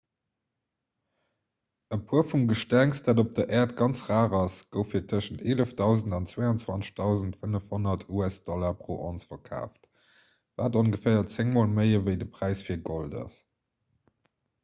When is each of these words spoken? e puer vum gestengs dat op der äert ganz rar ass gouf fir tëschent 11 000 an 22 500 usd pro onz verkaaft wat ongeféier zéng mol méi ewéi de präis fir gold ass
e 1.97 1.97
puer 2.05 2.23
vum 2.29 2.45
gestengs 2.51 3.01
dat 3.07 3.21
op 3.23 3.29
der 3.39 3.51
äert 3.57 3.75
ganz 3.81 3.97
rar 4.07 4.33
ass 4.39 4.55
gouf 4.77 4.89
fir 4.93 5.03
tëschent 5.11 5.43
11 5.57 5.75
000 5.83 6.17
an 6.19 6.25
22 6.31 7.37
500 7.43 8.07
usd 8.21 8.51
pro 8.81 8.97
onz 9.11 9.29
verkaaft 9.35 9.87
wat 10.63 10.81
ongeféier 10.83 11.31
zéng 11.37 11.55
mol 11.59 11.73
méi 11.79 11.89
ewéi 12.01 12.19
de 12.25 12.31
präis 12.41 12.65
fir 12.71 12.83
gold 12.91 13.21
ass 13.25 13.39